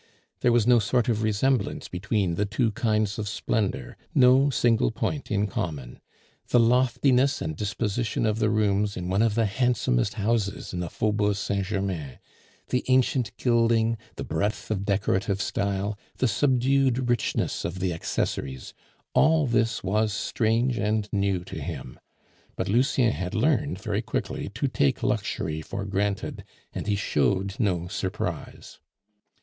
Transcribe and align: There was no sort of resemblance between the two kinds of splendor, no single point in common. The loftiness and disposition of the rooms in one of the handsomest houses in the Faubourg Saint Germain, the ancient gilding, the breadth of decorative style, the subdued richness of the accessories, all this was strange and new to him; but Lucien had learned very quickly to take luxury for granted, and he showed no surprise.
There 0.39 0.51
was 0.51 0.65
no 0.65 0.79
sort 0.79 1.09
of 1.09 1.21
resemblance 1.21 1.87
between 1.87 2.33
the 2.33 2.47
two 2.47 2.71
kinds 2.71 3.19
of 3.19 3.29
splendor, 3.29 3.95
no 4.15 4.49
single 4.49 4.89
point 4.89 5.29
in 5.29 5.45
common. 5.45 5.99
The 6.49 6.59
loftiness 6.59 7.39
and 7.39 7.55
disposition 7.55 8.25
of 8.25 8.39
the 8.39 8.49
rooms 8.49 8.97
in 8.97 9.09
one 9.09 9.21
of 9.21 9.35
the 9.35 9.45
handsomest 9.45 10.15
houses 10.15 10.73
in 10.73 10.79
the 10.79 10.89
Faubourg 10.89 11.35
Saint 11.35 11.67
Germain, 11.67 12.17
the 12.69 12.83
ancient 12.87 13.37
gilding, 13.37 13.95
the 14.15 14.23
breadth 14.23 14.71
of 14.71 14.85
decorative 14.85 15.39
style, 15.39 15.95
the 16.17 16.27
subdued 16.27 17.07
richness 17.07 17.63
of 17.63 17.77
the 17.77 17.93
accessories, 17.93 18.73
all 19.13 19.45
this 19.45 19.83
was 19.83 20.11
strange 20.11 20.79
and 20.79 21.09
new 21.13 21.43
to 21.43 21.61
him; 21.61 21.99
but 22.55 22.67
Lucien 22.67 23.11
had 23.11 23.35
learned 23.35 23.79
very 23.79 24.01
quickly 24.01 24.49
to 24.55 24.67
take 24.67 25.03
luxury 25.03 25.61
for 25.61 25.85
granted, 25.85 26.43
and 26.73 26.87
he 26.87 26.95
showed 26.95 27.53
no 27.59 27.87
surprise. 27.87 28.79